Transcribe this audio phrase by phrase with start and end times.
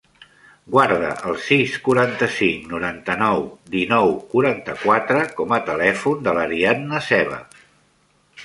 [0.75, 7.43] Guarda el sis, quaranta-cinc, noranta-nou, dinou, quaranta-quatre com a telèfon de l'Ariadna Seva.